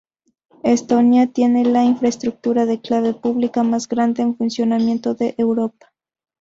Estonia 0.63 1.27
tiene 1.27 1.63
la 1.63 1.83
infraestructura 1.83 2.65
de 2.65 2.81
clave 2.81 3.13
pública 3.13 3.61
más 3.61 3.87
grande 3.87 4.23
en 4.23 4.35
funcionamiento 4.35 5.13
de 5.13 5.35
Europa. 5.37 5.93